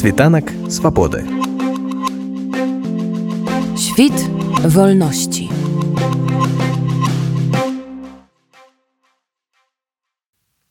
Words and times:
Світанак 0.00 0.50
свабоды. 0.70 1.26
Świt 3.76 4.16
wolności. 4.64 5.50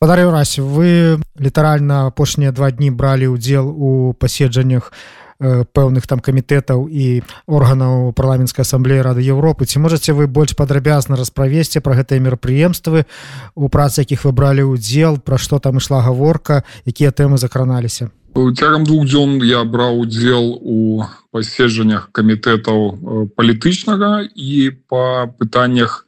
Падарю 0.00 0.32
раз 0.32 0.58
вы 0.58 1.22
літаральна 1.38 2.06
апошнія 2.06 2.50
два 2.50 2.70
дні 2.74 2.90
бралі 2.90 3.30
ўдзел 3.30 3.70
у 3.70 4.18
паседжаннях 4.18 4.90
пэўных 5.38 6.10
там 6.10 6.18
камітэтаў 6.18 6.90
і 6.90 7.22
органаў 7.46 8.10
парламенцкай 8.12 8.66
асамблеі 8.66 9.06
рады 9.06 9.22
Еўропы 9.22 9.62
ці 9.62 9.78
можаце 9.78 10.10
вы 10.10 10.26
больш 10.26 10.58
падрабязна 10.58 11.14
расправесці 11.14 11.78
пра 11.78 11.94
гэтыя 12.02 12.18
мерапрыемствы 12.18 13.06
у 13.54 13.70
працы 13.70 14.02
якіх 14.02 14.26
вы 14.26 14.34
бралі 14.34 14.66
ўдзел 14.74 15.22
пра 15.22 15.38
што 15.38 15.62
там 15.62 15.78
ішла 15.78 16.02
гаворка 16.02 16.66
якія 16.82 17.14
тэмы 17.14 17.38
закраналіся 17.38 18.10
цягам 18.34 18.84
двух 18.84 19.06
дзён 19.06 19.42
я 19.42 19.64
браў 19.64 20.00
удзел 20.00 20.58
у 20.60 21.04
паседжаннях 21.30 22.10
камітэтаў 22.12 22.78
э, 22.78 23.26
палітычнага 23.36 24.28
і 24.34 24.70
па 24.88 25.26
пытаннях 25.38 26.06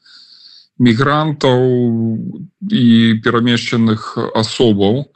мігрантаў 0.78 1.58
і 2.70 2.86
перамешчаных 3.22 4.18
асобаў. 4.34 5.06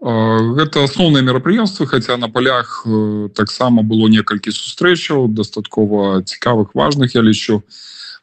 Гэта 0.00 0.84
асноўнае 0.84 1.22
мерапрыемства, 1.24 1.86
хаця 1.88 2.16
на 2.20 2.28
палях 2.28 2.84
таксама 3.32 3.82
было 3.82 4.12
некалькі 4.12 4.52
сустрэчаў, 4.52 5.32
дастаткова 5.32 6.20
цікавых 6.22 6.76
важных 6.76 7.16
я 7.16 7.24
лічу. 7.24 7.62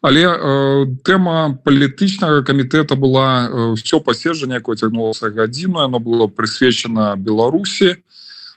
Але 0.03 0.23
э, 0.27 0.85
тэма 1.07 1.63
палітычнага 1.63 2.43
камітэта 2.43 2.99
была 2.99 3.47
ўсё 3.79 4.03
паседжанне, 4.03 4.59
якое 4.59 4.75
цягнулася 4.75 5.31
гадзіну, 5.31 5.79
оно 5.79 6.03
было 6.03 6.27
прысвечана 6.27 7.15
Беларусі, 7.15 8.03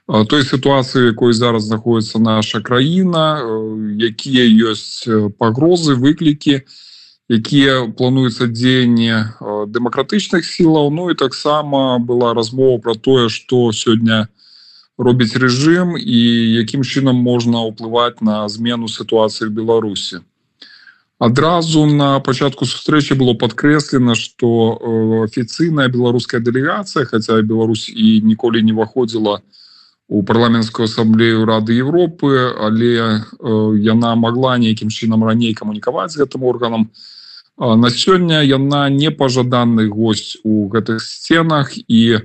той 0.06 0.42
сітуацыі, 0.42 1.14
якой 1.14 1.38
зараз 1.38 1.70
знаходіцца 1.70 2.18
наша 2.18 2.58
краіна, 2.60 3.46
якія 3.94 4.42
ёсць 4.74 5.06
пагрозы, 5.38 5.94
выклікі, 5.94 6.66
якія 7.30 7.94
плануюцца 7.94 8.50
дзеянне 8.50 9.30
дэмакратычных 9.70 10.42
сілаў. 10.42 10.90
Ну 10.90 11.10
і 11.10 11.14
таксама 11.14 12.02
была 12.02 12.34
размова 12.34 12.82
про 12.82 12.98
тое 12.98 13.30
што 13.30 13.70
сёння 13.70 14.26
робіць 14.98 15.38
рэжым 15.38 15.94
і 15.94 16.20
якім 16.58 16.82
чынам 16.82 17.22
можна 17.22 17.66
ўплываць 17.70 18.18
на 18.18 18.42
змену 18.50 18.90
сітуацыі 18.90 19.46
в 19.46 19.54
Беларусі 19.54 20.26
адразу 21.18 21.86
на 21.86 22.20
пачатку 22.20 22.66
сустрэчы 22.66 23.16
было 23.16 23.32
падкрэслена 23.34 24.14
што 24.14 24.48
афіцыйная 25.24 25.88
беларуская 25.88 26.40
дэлегацыя 26.40 27.08
хаця 27.08 27.40
Беларусь 27.42 27.88
і 27.88 28.20
ніколі 28.20 28.62
не 28.62 28.72
выходзіла 28.76 29.40
у 30.08 30.22
парламенскую 30.22 30.84
асамблею 30.84 31.46
рады 31.48 31.72
Европы 31.72 32.52
але 32.60 33.24
яна 33.80 34.14
могла 34.14 34.58
нейкім 34.58 34.92
чынам 34.92 35.24
раней 35.24 35.54
камунікаваць 35.54 36.16
гэтым 36.16 36.44
органам. 36.44 36.90
На 37.56 37.88
сёння 37.88 38.44
яна 38.44 38.90
непажаданы 38.92 39.88
гость 39.88 40.36
у 40.44 40.68
гэтых 40.68 41.00
сценах 41.00 41.72
і 41.88 42.20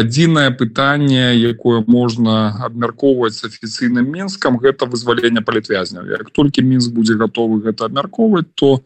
адзінае 0.00 0.50
пытанне 0.60 1.32
якое 1.50 1.82
можна 1.86 2.36
абмяркоўваць 2.68 3.44
афіцыйным 3.48 4.08
мінскам 4.12 4.58
гэта 4.62 4.88
вызвалення 4.90 5.42
палітвязняў. 5.42 6.08
Як 6.12 6.30
толькі 6.30 6.66
мінск 6.68 6.92
будзе 6.92 7.16
готовы 7.20 7.60
гэта 7.68 7.90
абмяркоўваць 7.90 8.48
то 8.54 8.80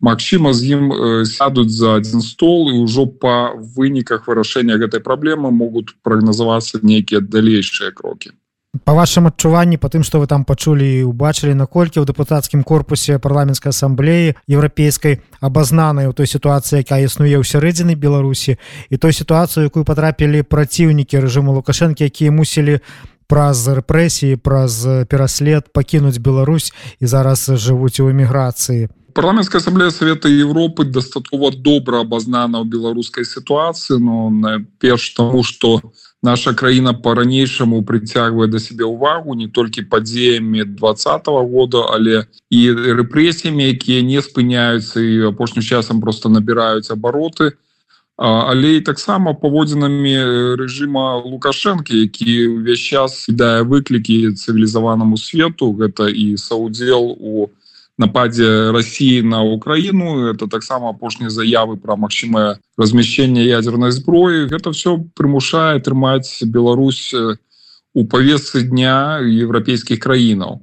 Мачыма 0.00 0.52
з 0.52 0.76
ім 0.76 0.82
сядуць 1.24 1.72
за 1.72 1.96
адзін 1.98 2.20
стол 2.20 2.68
і 2.68 2.84
ўжо 2.84 3.06
па 3.24 3.56
выніках 3.76 4.26
вырашэння 4.28 4.76
гэтай 4.82 5.00
праблемы 5.00 5.48
могуць 5.48 5.96
прагназавацца 6.04 6.84
нейкія 6.84 7.24
далейшыя 7.24 7.96
крокі 7.96 8.36
по 8.84 8.92
вашым 8.92 9.26
адчуванні 9.26 9.76
по 9.76 9.88
тым 9.88 10.02
что 10.02 10.20
вы 10.20 10.26
там 10.26 10.44
пачулі 10.44 11.04
убачылі 11.04 11.54
наколькі 11.54 12.00
ў 12.00 12.06
депутатскім 12.06 12.62
корпусе 12.62 13.18
парламенской 13.18 13.70
ассамблеі 13.70 14.34
еўрапейскай 14.48 15.20
абазнанай 15.40 16.06
у 16.06 16.12
той 16.12 16.26
сітуацыі 16.26 16.82
якая 16.82 17.04
існуе 17.04 17.38
ў 17.38 17.44
сярэдзіны 17.44 17.94
беларусі 17.94 18.58
і 18.90 18.96
той 18.96 19.12
сітуацыю 19.12 19.70
якую 19.70 19.84
потрапілі 19.84 20.42
праціўнікі 20.42 21.22
рэжыму 21.22 21.54
лукашэнкі 21.56 22.04
якія 22.04 22.34
мусілі 22.34 22.80
праз 23.26 23.66
рэпрэсіі 23.66 24.38
праз 24.38 24.86
пераслед 25.10 25.72
пакінуць 25.74 26.18
Беларусь 26.18 26.72
і 27.00 27.06
зараз 27.06 27.50
жывуць 27.50 27.98
у 28.00 28.10
эміграцыі. 28.10 28.88
Парламенская 29.16 29.58
ассамблея 29.60 29.90
совета 29.90 30.28
Европы 30.28 30.84
дастаткова 30.84 31.50
добра 31.50 32.04
абазнана 32.04 32.60
ў 32.62 32.68
беларускай 32.68 33.24
сітуацыі 33.24 33.98
но 33.98 34.30
найперш 34.30 35.16
тому 35.16 35.42
что 35.42 35.80
у 36.15 36.15
наша 36.22 36.54
краіна 36.54 36.92
по-ранейшаму 36.94 37.82
прыцягвае 37.82 38.48
да 38.48 38.58
сябе 38.58 38.84
ўвагу 38.88 39.34
не 39.34 39.48
толькі 39.48 39.84
падзеямі 39.90 40.64
двадцатого 40.64 41.44
года 41.44 41.84
але 41.92 42.24
і 42.50 42.60
рэпрэсіямі 42.72 43.68
якія 43.76 44.02
не 44.02 44.22
спыняюцца 44.22 45.00
і 45.00 45.30
апошнім 45.32 45.62
часам 45.62 46.00
просто 46.00 46.28
набіраюць 46.28 46.90
абароты. 46.90 47.52
Але 48.16 48.80
і 48.80 48.80
таксама 48.80 49.36
паводзінамі 49.36 50.56
рэжыма 50.56 51.20
лукашэнкі 51.20 52.00
які 52.00 52.48
ўвесь 52.48 52.80
час 52.80 53.28
дае 53.28 53.60
выклікі 53.60 54.32
цывілізаванаму 54.32 55.20
свету. 55.20 55.76
Гэта 55.76 56.08
і 56.08 56.36
саудзел 56.40 57.12
у 57.12 57.52
нападзе 57.98 58.72
Росіі 58.72 59.22
на 59.22 59.42
Украіну 59.42 60.28
это 60.28 60.48
таксама 60.48 60.90
апошнія 60.90 61.30
заявы 61.30 61.76
про 61.76 61.96
магчымае 61.96 62.60
размяшчэнне 62.76 63.40
ядерной 63.40 63.92
зброі 63.92 64.48
гэта 64.52 64.70
все 64.76 65.00
прымушае 65.16 65.80
трымаць 65.80 66.44
Беларусь 66.44 67.14
у 67.94 68.04
павесцы 68.04 68.62
дня 68.62 69.24
еўрапейскіх 69.24 69.98
краінаў 69.98 70.60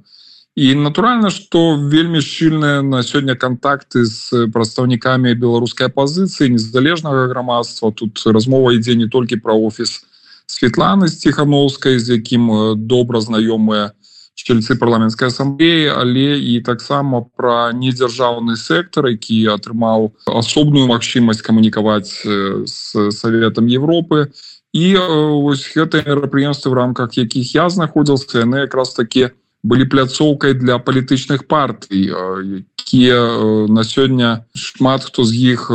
і 0.54 0.74
натуральна 0.78 1.30
что 1.34 1.74
вельмі 1.74 2.22
шчыльныя 2.22 2.86
на 2.86 3.02
сёння 3.02 3.34
контакты 3.34 4.06
з 4.06 4.46
прадстаўнікамі 4.54 5.34
беларускай 5.34 5.90
апозіцыі 5.90 6.54
незалежнага 6.54 7.26
грамадства 7.34 7.90
тут 7.90 8.22
размова 8.26 8.78
ідзе 8.78 8.94
не 8.94 9.10
толькі 9.10 9.42
про 9.42 9.58
офіс 9.58 10.06
Светланы 10.46 11.08
тихохановскай 11.08 11.98
з 11.98 12.20
якім 12.20 12.78
добра 12.86 13.18
знаёмыя 13.18 13.90
у 13.90 14.03
шчыльцы 14.34 14.74
парламенской 14.74 15.28
ассамблеі 15.30 15.94
але 15.94 16.38
і 16.38 16.60
таксама 16.60 17.22
про 17.36 17.70
недзяржаўны 17.72 18.56
сектор 18.58 19.06
які 19.06 19.54
атрымаў 19.54 20.10
асобную 20.26 20.90
магчымасць 20.90 21.42
камунікаваць 21.42 22.26
с 22.66 23.10
советом 23.10 23.66
Европы. 23.66 24.34
І 24.74 24.98
ось 24.98 25.70
гэтые 25.70 26.02
мерапрыемствы 26.02 26.74
в 26.74 26.74
рамках 26.74 27.14
якіх 27.14 27.54
я 27.54 27.70
знаходзіился 27.70 28.42
яны 28.42 28.66
якраз 28.66 28.94
таки 28.98 29.30
былі 29.62 29.86
пляцоўкай 29.86 30.58
для 30.58 30.82
палітычных 30.82 31.46
партый 31.46 32.10
якія 32.10 33.22
на 33.70 33.86
сёння 33.86 34.44
шмат 34.52 35.06
хто 35.06 35.22
з 35.22 35.54
іх 35.54 35.70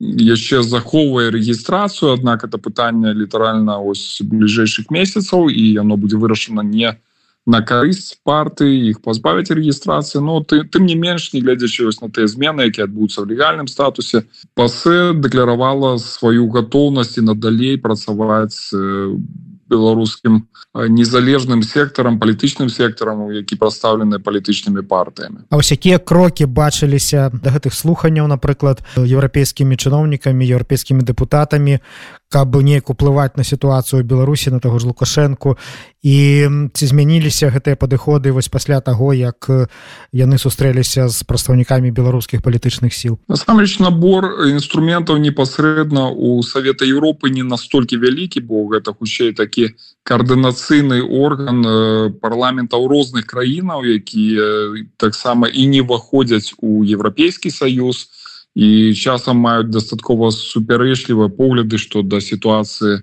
яшчэ 0.00 0.64
захоўвае 0.64 1.28
рэгістрацыю. 1.28 2.16
Аднак 2.16 2.44
это 2.48 2.56
пытанне 2.56 3.12
літаральна 3.12 3.84
ось 3.84 4.24
бліжэйшых 4.24 4.88
месяцаў 4.88 5.52
і 5.52 5.62
яно 5.76 6.00
будзе 6.00 6.16
вырашана 6.16 6.64
не 6.64 6.96
у 6.96 7.11
на 7.46 7.60
карысць 7.62 8.14
партыі 8.24 8.90
іх 8.90 9.02
пазбавіць 9.02 9.50
рэгістрацыі 9.50 10.22
но 10.22 10.40
ты 10.46 10.62
тым 10.62 10.86
не 10.86 10.94
менш 10.94 11.32
не 11.34 11.42
глядзячы 11.42 11.90
вось 11.90 12.00
на 12.00 12.08
тыя 12.08 12.30
змены 12.30 12.70
які 12.70 12.86
адбудуцца 12.86 13.22
в 13.22 13.30
легальным 13.30 13.66
статусе 13.66 14.24
пасе 14.54 15.12
дэкляравала 15.12 15.96
сваю 15.98 16.46
гатоўнасць 16.54 17.18
і 17.18 17.26
надалей 17.26 17.78
працаваць 17.78 18.70
беларускім 19.72 20.46
незалежным 20.74 21.62
сектарам 21.62 22.18
палітычным 22.22 22.70
сектарам 22.70 23.26
які 23.34 23.58
прадстаўлены 23.58 24.22
палітычнымі 24.22 24.86
партыямі 24.86 25.44
А 25.50 25.58
вось 25.58 25.72
якія 25.72 25.98
крокі 25.98 26.46
бачыліся 26.46 27.30
да 27.34 27.50
гэтых 27.50 27.74
слуханняў 27.74 28.30
напрыклад 28.30 28.86
еўрапейскімі 28.96 29.76
чыноўнікамі 29.76 30.46
еўрапейскімі 30.46 31.02
дэпутатамі 31.02 31.82
каб 32.32 32.56
неяк 32.56 32.88
уплываць 32.88 33.36
на 33.36 33.44
сітуацыю 33.44 34.00
беларусі 34.08 34.50
на 34.50 34.60
таго 34.60 34.80
ж 34.80 34.88
лукашэнку. 34.88 35.60
І 36.02 36.48
ці 36.74 36.84
змяніліся 36.88 37.52
гэтыя 37.52 37.76
падыходы 37.76 38.32
вось 38.32 38.48
пасля 38.48 38.80
таго 38.80 39.12
як 39.12 39.46
яны 40.10 40.38
сустрэліся 40.40 41.06
з 41.12 41.22
прадстаўнікамі 41.28 41.92
беларускіх 41.92 42.42
палітычных 42.42 42.96
сіл? 42.96 43.20
Насамрэч 43.28 43.78
набор 43.78 44.48
інструментаў 44.48 45.20
непасрэдна 45.22 46.08
у 46.10 46.42
савета 46.42 46.88
Европы 46.88 47.30
не 47.30 47.44
настолькі 47.44 48.00
вялікі 48.00 48.40
бо 48.40 48.64
гэта 48.72 48.96
хутчэй 48.96 49.36
такі 49.36 49.76
каардынацыйны 50.02 51.04
орган 51.04 51.62
парламентаў 52.18 52.88
розных 52.88 53.28
краінаў 53.28 53.84
якія 53.86 54.74
таксама 54.96 55.46
і 55.46 55.68
не 55.70 55.86
ўваходзяць 55.86 56.56
у 56.58 56.82
еўрапейскі 56.82 57.52
саюз. 57.52 58.08
то 58.08 58.21
і 58.54 58.94
часам 58.94 59.40
маюць 59.40 59.72
дастаткова 59.72 60.30
супярэчлівыя 60.30 61.28
погляды 61.28 61.78
што 61.78 62.02
да 62.02 62.20
сітуацыі 62.20 63.00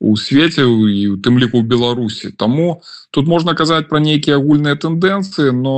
у 0.00 0.16
свеце 0.20 0.66
і 0.66 1.02
у 1.14 1.16
тым 1.16 1.38
ліку 1.38 1.62
беларусі 1.62 2.30
Таму 2.36 2.82
тут 3.10 3.26
можна 3.26 3.54
казаць 3.54 3.88
пра 3.88 3.98
нейкія 3.98 4.36
агульныя 4.38 4.76
тэндэнцыі 4.76 5.50
но 5.54 5.74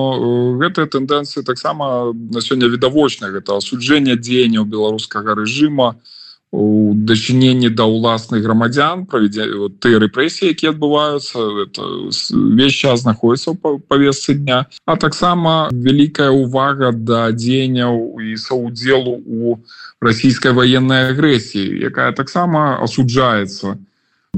гэтыя 0.60 0.86
тэндэнцыі 0.90 1.44
таксама 1.44 2.12
на 2.12 2.40
сёння 2.40 2.68
відавочна 2.68 3.32
гэта 3.32 3.56
асуджэнне 3.56 4.16
дзеянняў 4.16 4.64
беларускага 4.64 5.36
рэжыма 5.36 5.96
у 5.96 6.16
дачыненні 6.52 7.68
да 7.70 7.84
ўласных 7.90 8.42
грамадзян 8.42 9.06
правядзе 9.10 9.46
ты 9.82 9.98
рэпрэсіі 9.98 10.54
якія 10.54 10.72
адбываюцца 10.72 11.66
весь 12.56 12.76
час 12.76 13.02
знаходіцца 13.02 13.52
ў 13.52 13.82
павесцы 13.88 14.34
дня. 14.34 14.66
А 14.86 14.96
таксама 14.96 15.68
вялікая 15.72 16.30
увага 16.30 16.92
да 16.92 17.30
дзеянняў 17.30 18.22
і 18.22 18.36
саўдзелу 18.36 19.20
у 19.26 19.58
расійскай 20.00 20.52
военной 20.52 21.12
агрэсіі 21.12 21.82
якая 21.90 22.12
таксама 22.12 22.78
асуджаецца 22.82 23.76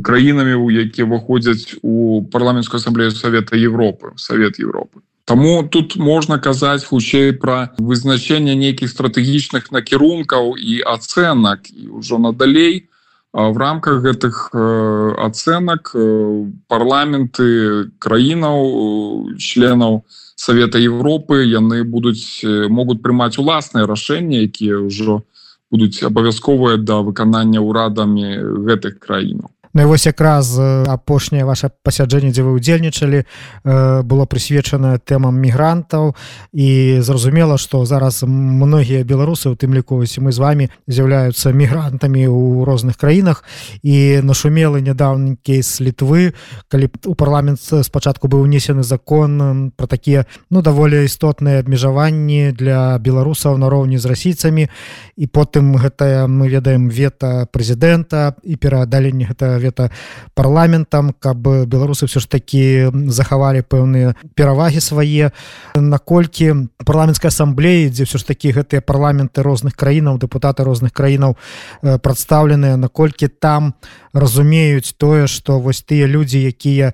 краінамі 0.03 0.55
у 0.55 0.71
якія 0.71 1.07
выходзяць 1.07 1.77
у 1.83 2.23
парламенскую 2.23 2.79
ассамблею 2.79 3.11
Савета 3.11 3.57
Европы 3.57 4.13
Савет 4.17 4.59
Европы 4.59 5.01
Таму 5.29 5.63
тут 5.69 5.97
можна 6.01 6.39
казаць 6.41 6.89
хутчэй 6.89 7.35
пра 7.41 7.57
вызначэнне 7.77 8.55
нейкіх 8.57 8.89
стратэгічных 8.89 9.69
накірункаў 9.77 10.57
і 10.57 10.81
ацэнак 10.89 11.69
і 11.69 12.01
ўжо 12.01 12.17
надалей 12.17 12.89
в 13.37 13.57
рамках 13.61 14.01
гэтых 14.07 14.57
ацэнак 15.27 15.93
парламенты 16.73 17.49
краінаў 18.01 19.37
членаў 19.37 20.01
Савета 20.39 20.81
Европы 20.81 21.45
яны 21.45 21.85
будуць 21.85 22.41
могуць 22.73 23.03
прымаць 23.05 23.37
уласныя 23.37 23.85
рашэнні 23.85 24.49
якія 24.49 24.81
ўжо 24.81 25.21
будуць 25.69 26.01
абавязковыя 26.09 26.81
да 26.81 27.05
выканання 27.05 27.61
ўрадамі 27.61 28.65
гэтых 28.65 28.97
краінаў 28.97 29.53
Ну, 29.79 29.87
вось 29.87 30.07
якраз 30.07 30.59
апошняе 30.59 31.45
ваше 31.47 31.71
пасяджэнне 31.87 32.35
дзе 32.35 32.43
вы 32.43 32.59
удзельнічалі 32.59 33.23
было 33.63 34.25
прысвечана 34.27 34.99
тэмам 34.99 35.39
мігрантаў. 35.39 36.19
І 36.51 36.99
зразумела 36.99 37.55
што 37.63 37.87
зараз 37.87 38.27
многія 38.27 39.07
беларусы 39.07 39.47
у 39.47 39.55
тым 39.55 39.79
ліковасці 39.79 40.27
мы 40.27 40.35
з 40.35 40.43
вами 40.43 40.65
з'яўляюцца 40.91 41.55
мігрантамі 41.55 42.27
ў 42.27 42.67
розных 42.67 42.99
краінах. 42.99 43.47
І 43.87 44.19
нашумелы 44.27 44.83
нядаўні 44.83 45.39
кейс 45.47 45.79
літвы 45.79 46.35
калі 46.67 46.91
у 47.07 47.15
парламент 47.15 47.63
спачатку 47.63 48.27
быў 48.27 48.51
унесены 48.51 48.83
закон 48.83 49.71
про 49.79 49.87
такія 49.87 50.27
ну 50.51 50.59
даволі 50.59 51.07
істотныя 51.07 51.63
абмежаванні 51.63 52.51
для 52.51 52.99
беларусаў 52.99 53.63
нароўні 53.63 54.03
з 54.03 54.11
расійцамі. 54.11 54.67
І 55.15 55.25
потым 55.31 55.79
гэтая 55.79 56.27
мы 56.27 56.51
ведаем 56.51 56.91
вета 56.91 57.47
прэзідэнта 57.47 58.35
і 58.43 58.59
перааддаленне 58.59 59.31
гэта 59.31 59.55
вета 59.59 59.68
парламентам 60.35 61.15
каб 61.19 61.39
беларусы 61.67 62.07
все 62.07 62.21
ж 62.21 62.29
таки 62.29 62.91
захавалі 63.09 63.63
пэўныя 63.63 64.15
перавагі 64.35 64.81
свае. 64.81 65.33
Наколькі 65.75 66.69
парламенской 66.85 67.29
ассамблеі 67.29 67.91
дзе 67.91 68.05
все 68.05 68.19
ж 68.19 68.25
таки 68.25 68.53
гэтыя 68.53 68.81
парламенты 68.81 69.43
розных 69.43 69.77
краінаў 69.77 70.19
депутаты 70.19 70.65
розных 70.65 70.93
краінаў 70.93 71.37
прадстаўленыя 71.83 72.77
наколькі 72.77 73.29
там 73.29 73.75
разумеюць 74.13 74.95
тое 74.97 75.27
что 75.27 75.61
вось 75.61 75.83
тыя 75.83 76.07
людзі 76.07 76.43
якія 76.43 76.93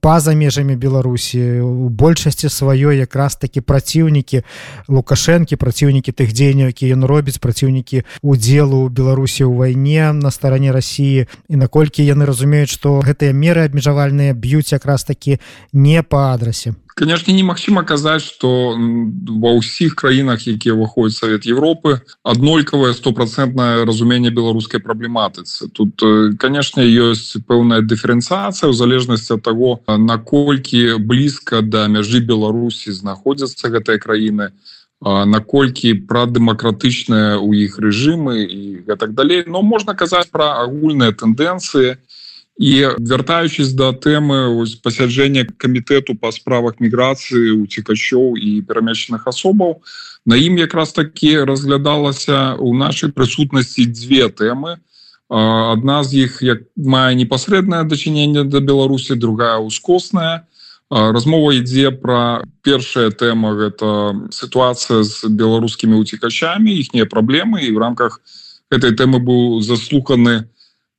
па-за 0.00 0.34
межамі 0.34 0.76
беларусі 0.76 1.60
у 1.60 1.88
большасці 1.88 2.48
сваёй 2.48 2.98
якраз 2.98 3.36
таки 3.36 3.60
праціўнікі 3.60 4.42
лукашэнкі 4.88 5.56
праціўнікі 5.56 6.12
тых 6.12 6.32
дзеянняў 6.32 6.74
які 6.74 6.92
ён 6.92 7.04
робіць 7.04 7.38
праціўнікі 7.38 8.02
удзелу 8.22 8.88
беларусі 8.88 9.44
ў 9.44 9.54
вайне 9.54 10.12
на 10.12 10.30
старане 10.30 10.72
Росіі 10.72 11.26
і 11.48 11.56
наколькі 11.56 11.97
яны 12.04 12.26
разумеюць 12.26 12.70
што 12.74 13.00
гэтыя 13.00 13.32
меры 13.32 13.64
абмежавальныя 13.64 14.34
б'юць 14.34 14.72
якраз 14.72 15.04
такі 15.04 15.38
не 15.72 16.02
па 16.02 16.32
адрасе. 16.34 16.74
Конечно 16.98 17.30
немагчыма 17.30 17.84
казаць 17.86 18.26
что 18.26 18.74
ва 18.74 19.50
ўсіх 19.54 19.94
краінах 19.94 20.50
якія 20.50 20.74
выходзяць 20.74 21.22
Савет 21.22 21.46
Европы 21.46 22.02
аднолькавае 22.26 22.90
стопроцентное 22.90 23.86
разуменне 23.86 24.34
беларускай 24.34 24.82
праблематыцы. 24.82 25.70
Тут 25.70 26.02
конечно 26.42 26.82
ёсць 26.82 27.38
пэўная 27.46 27.86
дыферэнцыяцыя 27.86 28.66
ў 28.66 28.74
залежнасці 28.74 29.38
ад 29.38 29.46
того 29.46 29.78
наколькі 29.86 30.98
блізка 30.98 31.62
да 31.62 31.86
мяжы 31.86 32.18
Беларусі 32.18 32.90
знаходзяцца 32.90 33.70
гэтыя 33.70 34.02
краіны 34.02 34.50
наколькі 35.02 35.94
прадэмакратычныя 36.10 37.38
у 37.38 37.54
іх 37.54 37.78
рэжымы 37.78 38.42
і 38.42 38.62
гэтак 38.86 39.14
далей. 39.14 39.44
Но 39.46 39.62
можна 39.62 39.94
казаць 39.94 40.30
пра 40.30 40.58
агульныя 40.64 41.14
тэндэнцыі. 41.14 41.94
І 41.94 41.98
і 42.58 42.90
вяртаючись 42.98 43.72
до 43.72 43.94
тэмы 43.94 44.66
пасяджэння 44.82 45.46
камітэту 45.62 46.18
па 46.18 46.34
справах 46.34 46.82
міграцыі 46.82 47.54
уцікачоў 47.62 48.34
і 48.34 48.66
перамяшчаных 48.66 49.30
асобаў 49.30 49.78
на 50.26 50.34
ім 50.34 50.58
якраз 50.58 50.92
такі 50.92 51.46
разглядалася 51.46 52.58
у 52.58 52.74
нашай 52.74 53.14
прысутнасці 53.14 53.86
дзве 53.86 54.26
тэмы. 54.28 54.82
Адна 55.30 56.02
з 56.02 56.26
іх 56.26 56.42
як 56.42 56.66
мае 56.74 57.14
непасрэднае 57.14 57.86
дачыненне 57.86 58.42
да 58.42 58.58
беларусі 58.58 59.14
другая 59.14 59.62
ускосная 59.62 60.42
размова 60.90 61.52
ідзе 61.52 61.90
пра 61.92 62.44
першая 62.64 63.10
тэма 63.10 63.52
гэта 63.54 63.88
сітуацыя 64.32 65.04
з 65.04 65.28
беларускімі 65.28 66.00
уцікачамі 66.00 66.72
іхнія 66.72 67.04
праблемы 67.04 67.60
і 67.68 67.72
в 67.72 67.78
рамках 67.78 68.20
этой 68.72 68.96
тэмы 68.96 69.20
быў 69.20 69.60
заслуханы 69.60 70.48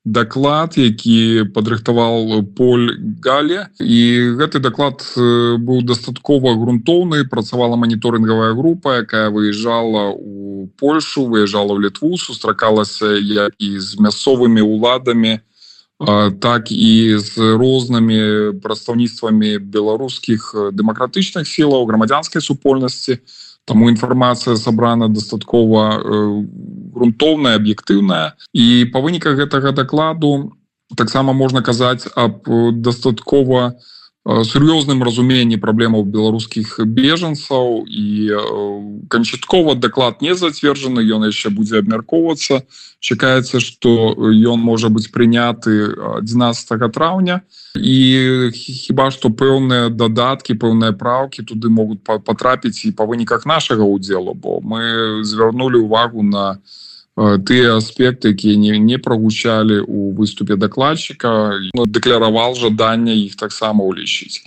даклад 0.05 0.77
які 0.77 1.49
падрыхтаваў 1.53 2.41
поль 2.55 2.97
гале. 3.21 3.67
І 3.81 4.33
гэты 4.39 4.59
даклад 4.63 5.03
быў 5.17 5.81
дастаткова 5.83 6.55
грунтоўны 6.55 7.25
працавала 7.25 7.75
маніторынгавая 7.75 8.53
група 8.53 9.03
якая 9.03 9.29
выязджала 9.29 10.13
у 10.13 10.69
польшу 10.77 11.25
выязджала 11.25 11.73
в 11.73 11.81
літву 11.81 12.17
сустракалася 12.17 13.17
як 13.17 13.53
і 13.59 13.79
з 13.79 13.99
мясцовымі 13.99 14.61
уладамі 14.61 15.39
так 15.99 16.71
і 16.71 17.17
з 17.19 17.35
рознымі 17.59 18.55
прадстаўніцтвамі 18.63 19.59
беларускіх 19.59 20.55
дэмакратычных 20.71 21.43
сілаў 21.43 21.83
грамадзянскай 21.91 22.41
супольнасці. 22.41 23.19
Таму 23.67 23.89
інфармацыя 23.91 24.55
сабрана 24.55 25.09
дастаткова 25.11 25.83
э, 25.99 25.99
грунтоўная 26.95 27.59
аб'ектыўная. 27.59 28.33
І 28.55 28.89
па 28.93 29.03
выніках 29.03 29.37
гэтага 29.37 29.75
дакладу 29.75 30.55
таксама 30.97 31.33
можна 31.33 31.61
казаць 31.61 32.07
аб 32.15 32.47
дастаткова 32.73 33.75
сур'ёзным 34.27 35.03
разуменні 35.03 35.57
праблемаў 35.57 36.03
беларускіх 36.03 36.79
бежанцаў 36.85 37.85
і 37.87 38.07
канчаткова 39.07 39.75
даклад 39.75 40.21
не 40.21 40.35
зацверджаны 40.35 40.99
ён 40.99 41.23
яшчэ 41.31 41.49
будзе 41.49 41.79
абмяркоўвацца 41.79 42.61
чакаецца 42.99 43.63
што 43.63 44.13
ён 44.29 44.59
можа 44.59 44.91
быць 44.91 45.07
прыняты 45.09 45.95
11 46.19 46.91
траўня 46.91 47.41
і 47.79 48.51
хіба 48.53 49.09
што 49.15 49.31
пэўныя 49.31 49.89
дадаткі 49.89 50.59
пэўныя 50.59 50.91
праўкі 50.91 51.47
туды 51.47 51.71
могуць 51.71 52.03
патрапіць 52.03 52.83
і 52.85 52.91
па 52.91 53.07
выніках 53.07 53.47
нашага 53.47 53.87
удзелу 53.87 54.35
бо 54.35 54.59
мы 54.59 55.23
звярнули 55.23 55.79
увагу 55.79 56.23
на 56.23 56.59
на 56.59 56.59
тыя 57.19 57.75
аспекты 57.75 58.31
якія 58.31 58.55
не, 58.55 58.79
не 58.79 58.97
прагучалі 58.97 59.83
у 59.83 60.11
выступе 60.15 60.55
дакладчыка 60.55 61.59
ну, 61.75 61.85
дэкляраваў 61.85 62.55
жаданне 62.55 63.15
іх 63.27 63.35
таксама 63.35 63.83
ўлічыць 63.83 64.39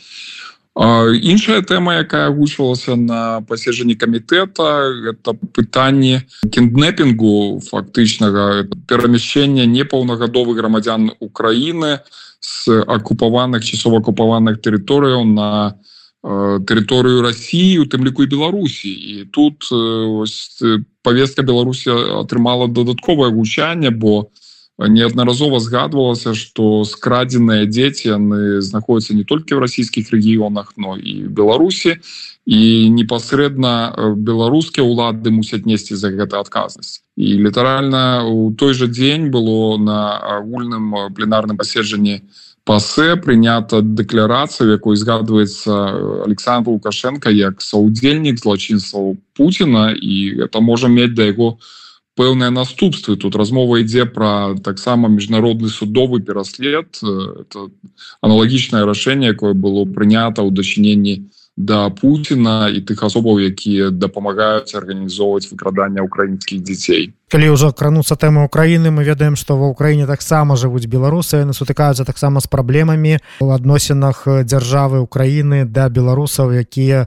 іншая 0.75 1.61
тэма 1.61 2.01
якая 2.01 2.33
агучвалася 2.33 2.97
на 2.97 3.45
паседжанні 3.45 3.95
камітэта 3.95 4.89
это 5.13 5.37
пытанне 5.53 6.25
кенднепінгу 6.49 7.61
фактычнага 7.61 8.65
перамяшчэння 8.89 9.69
непаўнагадовых 9.69 10.57
грамадзян 10.57 11.13
Украіны 11.21 12.01
з 12.41 12.81
акупаваных 12.89 13.65
часова 13.65 14.01
акупаваных 14.01 14.65
тэрыторыяў 14.65 15.29
на 15.29 15.77
тэрыторыю 16.23 17.23
Росіі 17.23 17.83
у 17.83 17.87
тым 17.91 18.07
ліку 18.07 18.23
і 18.23 18.31
Беларусі 18.31 18.91
і 18.91 19.25
тут 19.35 19.67
ось, 19.73 20.63
повестка 21.03 21.43
Беларусі 21.43 21.91
атрымала 22.23 22.71
дадатковае 22.71 23.35
гучанне 23.35 23.91
бо 23.91 24.31
неаднаразова 24.79 25.59
згадвалася 25.61 26.35
что 26.35 26.85
скрадзеныя 26.87 27.67
дзеці 27.67 28.15
яны 28.15 28.63
знаходзяцца 28.63 29.19
не 29.19 29.25
толькі 29.27 29.59
в 29.59 29.63
расійскіх 29.67 30.15
рэгіёнах 30.15 30.79
но 30.79 30.95
і 30.97 31.27
Беларусі 31.27 31.99
і 32.47 32.91
непасрэдна 32.91 34.15
беларускія 34.15 34.87
ўлады 34.87 35.31
мусяць 35.31 35.67
несці 35.67 35.99
за 35.99 36.15
гэта 36.15 36.39
адказнасць 36.39 37.03
і 37.19 37.35
літаральна 37.43 38.27
у 38.27 38.55
той 38.55 38.75
жа 38.75 38.87
дзень 38.87 39.31
было 39.31 39.75
на 39.79 40.19
агульным 40.39 41.15
пленарным 41.15 41.59
паседжанні 41.59 42.23
пасе 42.65 43.17
прынята 43.17 43.83
дэкларацыя 43.83 44.79
якой 44.79 44.97
згадваецца 44.97 46.27
Александр 46.27 46.71
лукашенко 46.77 47.31
як 47.31 47.63
саўдзельнік 47.63 48.39
злачынстваў 48.39 49.19
Пуціна 49.35 49.91
і 49.93 50.47
это 50.47 50.61
можа 50.61 50.89
мець 50.89 51.15
да 51.15 51.27
яго 51.27 51.59
пэўныя 52.15 52.53
наступствы. 52.53 53.17
Тут 53.17 53.37
размова 53.37 53.81
ідзе 53.81 54.05
пра 54.05 54.55
таксама 54.63 55.09
міжнародны 55.09 55.69
судовы 55.69 56.21
пераслед 56.21 57.01
это 57.03 57.73
аналагічнае 58.21 58.85
рашэнне 58.85 59.33
якое 59.35 59.55
было 59.55 59.85
прынята 59.89 60.45
ў 60.45 60.53
дачыненні 60.53 61.33
да 61.57 61.91
Пуціна 61.91 62.69
і 62.73 62.81
тых 62.81 63.05
асобаў 63.05 63.37
якія 63.45 63.91
дапамагаюць 63.93 64.73
арганізоўваць 64.73 65.53
выкраданне 65.53 66.01
украінскіх 66.01 66.65
дзяцей. 66.65 67.13
Калі 67.29 67.53
ўжо 67.53 67.73
крануцца 67.77 68.17
тэмы 68.17 68.49
Украіны 68.49 68.89
мы 68.89 69.05
ведаем 69.05 69.37
што 69.37 69.61
ва 69.61 69.69
ўкраіне 69.69 70.09
таксама 70.09 70.57
жывуць 70.57 70.89
беларусы 70.89 71.45
яны 71.45 71.53
сутыкаюцца 71.53 72.09
таксама 72.09 72.41
з 72.41 72.49
праблемамі 72.49 73.21
у 73.45 73.53
адносінах 73.53 74.25
дзяржавы 74.49 75.05
Украіны 75.05 75.69
да 75.69 75.93
беларусаў 75.93 76.57
якія 76.57 77.07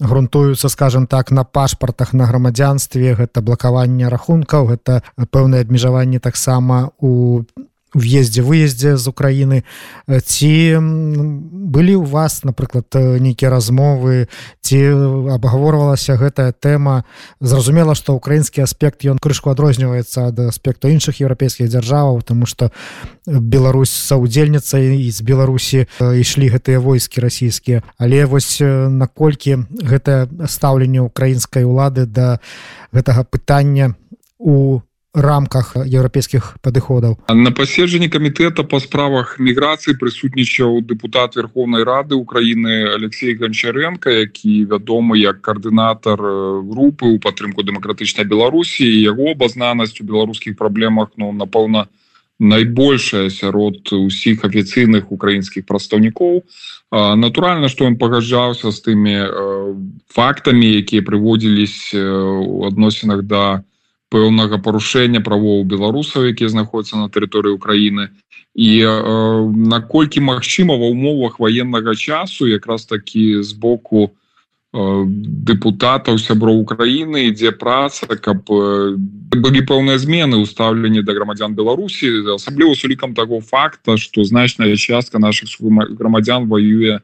грунтуюцца 0.00 0.68
скажем 0.68 1.06
так 1.06 1.30
на 1.30 1.44
пашпартах 1.44 2.12
на 2.12 2.26
грамадзянстве. 2.26 3.14
Гэта 3.14 3.44
блакаванне 3.44 4.08
рахункаў 4.08 4.72
гэта 4.72 5.02
пэўнае 5.30 5.62
абмежаванне 5.62 6.18
таксама 6.18 6.90
у 6.98 7.44
в'ездзе 7.94 8.42
выездзе 8.42 8.96
з 8.96 9.04
Украіны. 9.08 9.64
Ці 10.08 10.78
былі 10.80 11.94
у 12.00 12.04
вас 12.04 12.44
напрыклад 12.44 12.88
нейкія 12.94 13.50
размовы 13.50 14.28
ці 14.60 14.78
абгаворвалася 15.36 16.16
гэтая 16.16 16.52
тэма? 16.52 17.04
Зразумела 17.40 17.94
што 17.94 18.16
украінскі 18.16 18.64
аспект 18.64 19.04
ён 19.04 19.18
крышку 19.18 19.50
адрозніваецца 19.52 20.32
ад 20.32 20.40
аспекту 20.48 20.88
іншых 20.88 21.20
еўрапейскіх 21.20 21.68
дзяржаваў 21.68 22.22
тому 22.22 22.46
что 22.46 22.72
Беларусь 23.26 23.92
саўдзельніца 23.92 24.78
і 24.78 25.10
з 25.10 25.20
Беларусі 25.22 25.86
ішлі 26.00 26.48
гэтыя 26.48 26.80
войскі 26.80 27.20
расійскія. 27.20 27.82
Але 27.98 28.24
вось 28.26 28.58
наколькі 28.60 29.68
гэтае 29.70 30.28
стаўленне 30.48 31.00
украінскай 31.00 31.64
улады 31.64 32.06
да 32.06 32.40
гэтага 32.92 33.24
пытання 33.24 33.94
у 34.38 34.80
рамках 35.14 35.76
еўрапейскіх 35.76 36.56
падыходаў. 36.64 37.20
На 37.28 37.52
паседжанні 37.52 38.08
камітэта 38.08 38.64
па 38.64 38.80
справах 38.80 39.36
міграцыі 39.36 39.96
прысутнічаў 40.00 40.80
депутат 40.88 41.36
Верховнай 41.36 41.84
рады 41.84 42.16
Украіны 42.16 42.88
Алексей 42.88 43.36
гончаренко 43.36 44.08
які 44.08 44.64
вядомы 44.64 45.20
як 45.20 45.44
каардынатар 45.44 46.16
групы 46.64 47.12
ў 47.12 47.20
падтрымку 47.20 47.60
дэмакратычнай 47.60 48.24
Беларусі 48.24 48.88
яго 48.88 49.36
абазнанасць 49.36 50.00
у 50.00 50.04
беларускіх 50.08 50.56
праблемах 50.56 51.12
ну 51.16 51.32
напэўна 51.32 51.92
найбольшая 52.40 53.28
сярод 53.28 53.92
усіх 53.92 54.44
афіцыйных 54.48 55.12
украінскіх 55.12 55.68
прадстаўнікоў. 55.68 56.42
Натуральна 56.90 57.68
што 57.68 57.84
ён 57.84 58.00
пагаджаўся 58.00 58.72
з 58.72 58.80
тымі 58.80 59.16
фактамі 60.08 60.72
якія 60.80 61.04
прыводзіліся 61.04 62.00
у 62.00 62.64
адносінах 62.64 63.28
да 63.28 63.60
до 63.60 63.71
пэўнага 64.12 64.60
парушэння 64.60 65.24
правоў 65.24 65.64
беларусаў 65.64 66.28
якія 66.32 66.52
знаходзяцца 66.52 67.00
на 67.00 67.08
тэрыторыі 67.08 67.56
Украіны. 67.56 68.12
І 68.52 68.84
э, 68.84 68.92
наколькі 69.72 70.20
магчыма 70.20 70.76
ва 70.76 70.92
ўмовах 70.92 71.40
военнага 71.40 71.96
часу 71.96 72.44
якраз 72.44 72.84
такі 72.84 73.40
з 73.40 73.56
боку 73.56 74.12
э, 74.12 75.04
депутатаў 75.48 76.20
сяброў 76.20 76.60
Украіны 76.60 77.32
ідзе 77.32 77.56
праца 77.56 78.12
каб 78.20 78.44
э, 78.52 79.00
былі 79.32 79.64
пэўныя 79.64 79.96
змены 79.96 80.44
ўстаўлення 80.44 81.00
да 81.00 81.16
грамадзян 81.16 81.56
Беларусі 81.56 82.12
асабліва 82.36 82.76
с 82.76 82.84
улікам 82.84 83.16
таго 83.16 83.40
факта 83.40 83.96
што 83.96 84.28
значная 84.28 84.76
частка 84.76 85.16
наших 85.16 85.48
грамадзян 85.96 86.44
воюе 86.44 87.00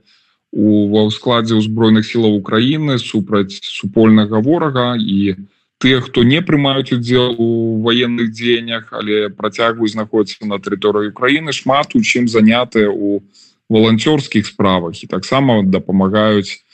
у 0.53 0.89
ва 0.93 1.09
складзе 1.09 1.57
ўзброеных 1.57 2.05
сілаў 2.05 2.37
Украіны 2.37 3.01
супраць 3.01 3.61
супольнага 3.65 4.41
ворага. 4.41 4.97
І 4.97 5.37
у 5.37 5.58
тыя 5.79 6.01
хто 6.03 6.25
не 6.27 6.43
прымаюць 6.43 6.93
удзел 6.93 7.35
у 7.39 7.81
военных 7.83 8.35
дзеяннях 8.35 8.91
але 8.91 9.31
працягваюць 9.31 9.95
знаходзіцца 9.95 10.47
на 10.51 10.59
тэрыторыі 10.59 11.15
Украіны 11.15 11.55
шмат 11.55 11.95
у 11.95 12.03
чым 12.03 12.27
занятыя 12.27 12.91
у 12.91 13.23
волонцёрскіх 13.71 14.47
справах. 14.47 14.99
І 15.05 15.07
таксама 15.07 15.63
дапамагаюць 15.63 16.65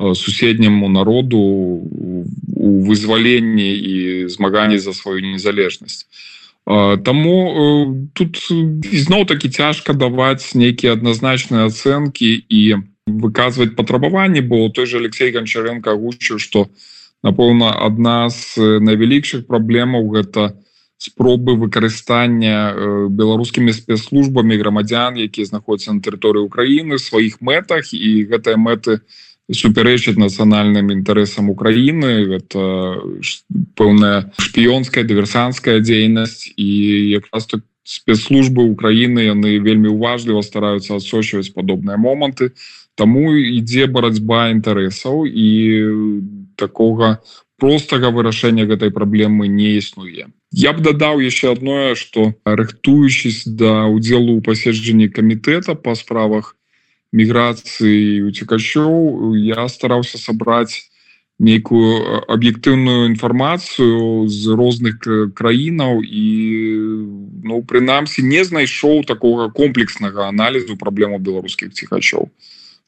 суседняму 0.00 0.88
народу 0.88 1.38
у 1.38 2.24
вызваленні 2.88 3.70
і 3.76 4.28
змаганні 4.28 4.78
за 4.78 4.94
сваю 4.94 5.20
незалежнасць. 5.20 6.08
Таму 6.64 7.36
тут 8.16 8.40
ізноў 8.50 9.28
такі 9.28 9.52
цяжка 9.52 9.92
даваць 9.92 10.56
нейкія 10.56 10.96
адназначныя 10.96 11.68
ацэнкі 11.68 12.32
і 12.48 12.80
выказваць 13.04 13.76
патрабаванні 13.76 14.40
бо 14.40 14.72
той 14.72 14.86
же 14.88 15.04
Алексей 15.04 15.28
гончаренко 15.30 15.92
гучыў 15.92 16.40
што 16.40 16.64
у 16.64 16.93
напэўна 17.24 17.72
адна 17.72 18.28
з 18.28 18.78
найвялікшых 18.84 19.48
праблемаў 19.48 20.12
гэта 20.12 20.52
спробы 21.04 21.56
выкарыстання 21.60 23.08
беларускімі 23.10 23.72
спецслужбамі 23.76 24.56
грамадзян 24.60 25.20
якія 25.20 25.48
знаходзяцца 25.48 25.96
на 25.96 26.00
тэрыторыі 26.04 26.48
Украіны 26.48 26.98
сваіх 27.00 27.40
мэтах. 27.40 27.92
І 27.92 28.24
гэтыя 28.30 28.56
мэты 28.56 29.04
супярэчаць 29.52 30.16
нацыянальным 30.16 30.92
інтарэсам 30.94 31.50
Украіны. 31.52 32.24
Гэта 32.32 32.60
пэўная 33.76 34.32
шпіёнская 34.40 35.04
дыверсанская 35.04 35.80
дзейнасць. 35.84 36.48
І 36.56 36.68
якраз 37.20 37.52
так 37.52 37.66
спецслужбы 37.84 38.64
Украіны 38.64 39.28
яны 39.28 39.60
вельмі 39.60 39.92
уважліва 39.92 40.40
стараюцца 40.40 40.96
адсочваць 40.96 41.52
падобныя 41.52 42.00
моманты. 42.00 42.56
Таму 42.96 43.34
ідзе 43.34 43.90
барацьба 43.92 44.48
інтарэсаў. 44.56 45.28
І 45.28 45.48
такога 46.56 47.18
простага 47.58 48.10
вырашэння 48.10 48.66
гэтай 48.70 48.90
праблемы 48.90 49.48
не 49.48 49.76
існуе. 49.78 50.30
Я 50.50 50.72
б 50.72 50.82
дадаў 50.86 51.22
яшчэ 51.24 51.52
адное, 51.54 51.94
што 51.94 52.34
рыхтуючись 52.44 53.42
да 53.46 53.86
удзелу 53.90 54.38
ў 54.38 54.40
паседжанні 54.42 55.08
камітэта 55.08 55.74
па 55.74 55.94
справах 55.98 56.56
міграцыі 57.14 58.26
уцекачоў, 58.30 59.34
я 59.38 59.66
стараўся 59.70 60.18
сабраць 60.18 60.90
нейкую 61.38 62.22
аб'ектыўную 62.30 63.10
інфармацыю 63.10 64.26
з 64.30 64.54
розных 64.54 65.02
краінаў 65.34 66.02
і 66.02 66.26
ну, 67.42 67.62
прынамсі 67.66 68.22
не 68.22 68.44
знайшоў 68.46 69.02
такога 69.04 69.50
комплекснага 69.50 70.30
аналізу 70.30 70.78
праблему 70.78 71.18
беларускіх 71.18 71.74
ціхачоў. 71.74 72.30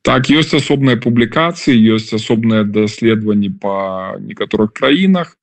Так 0.07 0.31
ёсць 0.31 0.55
асобныя 0.55 1.01
публікацыі 1.03 1.75
ёсць 1.99 2.15
асобныя 2.15 2.63
даследаванні 2.63 3.51
по 3.59 4.15
некаторых 4.23 4.71
краінах 4.71 5.35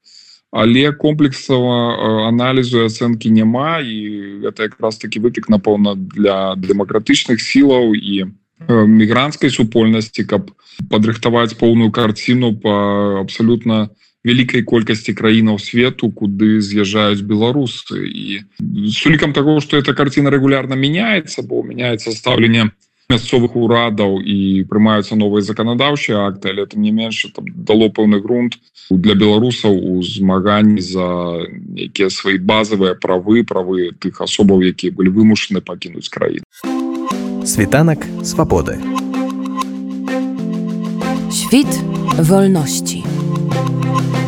але 0.53 0.93
комплексава 0.93 2.29
аналізу 2.29 2.85
ацэнкі 2.85 3.33
няма 3.33 3.81
і 3.81 3.97
гэта 4.45 4.69
якраз 4.69 5.01
таки 5.01 5.19
выклік 5.19 5.49
напэўна 5.49 5.97
для 5.97 6.53
дэмакратычных 6.55 7.41
сілаў 7.41 7.97
і 7.97 8.29
мігрантскай 8.69 9.49
супольнасці 9.49 10.23
каб 10.29 10.53
падрыхтаваць 10.93 11.57
поўную 11.59 11.89
карціну 11.91 12.53
по 12.55 12.73
абсалютна 13.19 13.89
вялікай 14.23 14.63
колькасці 14.63 15.17
краінаў 15.17 15.59
свету 15.59 16.07
куды 16.07 16.61
з'язджаюць 16.63 17.25
беларусы. 17.27 18.07
І 18.07 18.45
с 18.87 19.03
улікам 19.05 19.33
того 19.33 19.59
что 19.59 19.75
эта 19.77 19.93
карціна 19.93 20.29
регулярна 20.29 20.79
мяняецца 20.79 21.43
бо 21.43 21.63
мяняецца 21.63 22.15
стаўленне 22.15 22.71
мясцовых 23.13 23.55
урадаў 23.55 24.17
і 24.19 24.65
прымаюцца 24.69 25.15
новыя 25.15 25.45
заканадаўчыя 25.45 26.25
акты 26.27 26.49
але 26.53 26.65
там 26.65 26.81
не 26.81 26.91
менш 26.91 27.29
там 27.35 27.45
дало 27.53 27.89
пэўны 27.93 28.19
грунт 28.25 28.57
для 28.89 29.15
беларусаў 29.15 29.77
у 29.77 30.01
змаганні 30.03 30.81
за 30.81 31.07
якія 31.77 32.09
свои 32.09 32.37
базовыя 32.37 32.97
правы 32.97 33.45
правы 33.45 33.93
тых 33.99 34.21
асобаў 34.25 34.65
якія 34.73 34.91
былі 34.91 35.13
вымушаны 35.13 35.61
пакінуць 35.61 36.09
краіну. 36.09 36.43
Світанак 37.45 38.05
свабоды. 38.23 38.79
Світ 41.31 41.69
вольнасці. 42.17 43.03
у 43.03 44.22